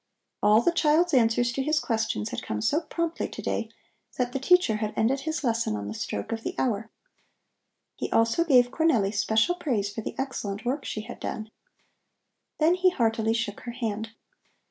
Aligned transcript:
All 0.41 0.61
the 0.61 0.71
child's 0.71 1.13
answers 1.13 1.51
to 1.51 1.61
his 1.61 1.79
questions 1.79 2.29
had 2.29 2.41
come 2.41 2.59
so 2.59 2.79
promptly 2.81 3.29
to 3.29 3.39
day 3.43 3.69
that 4.17 4.31
the 4.33 4.39
teacher 4.39 4.77
had 4.77 4.95
ended 4.97 5.19
his 5.19 5.43
lesson 5.43 5.75
on 5.75 5.87
the 5.87 5.93
stroke 5.93 6.31
of 6.31 6.41
the 6.41 6.55
hour. 6.57 6.89
He 7.93 8.11
also 8.11 8.43
gave 8.43 8.71
Cornelli 8.71 9.13
special 9.13 9.53
praise 9.53 9.93
for 9.93 10.01
the 10.01 10.15
excellent 10.17 10.65
work 10.65 10.85
she 10.85 11.01
had 11.01 11.19
done. 11.19 11.51
Then 12.57 12.73
he 12.73 12.89
heartily 12.89 13.33
shook 13.35 13.59
her 13.59 13.73
hand. 13.73 14.13